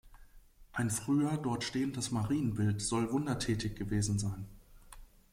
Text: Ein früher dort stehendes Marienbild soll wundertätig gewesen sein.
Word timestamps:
Ein 0.73 0.89
früher 0.89 1.37
dort 1.37 1.63
stehendes 1.63 2.09
Marienbild 2.09 2.81
soll 2.81 3.11
wundertätig 3.11 3.75
gewesen 3.75 4.17
sein. 4.17 4.47